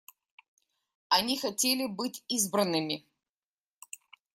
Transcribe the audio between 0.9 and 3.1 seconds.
Они хотели быть избранными.